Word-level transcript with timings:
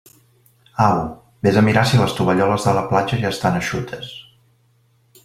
Au, 0.85 1.01
vés 1.47 1.59
a 1.61 1.63
mirar 1.67 1.83
si 1.91 1.99
les 2.03 2.15
tovalloles 2.19 2.65
de 2.71 2.73
la 2.79 2.83
platja 2.93 3.21
ja 3.25 3.33
estan 3.37 3.61
eixutes. 3.61 4.11